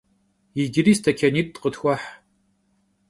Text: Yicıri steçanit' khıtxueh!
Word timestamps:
Yicıri 0.57 0.93
steçanit' 0.97 1.59
khıtxueh! 1.61 2.03